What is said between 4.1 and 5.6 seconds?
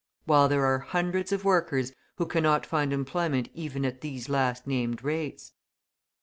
last named rates.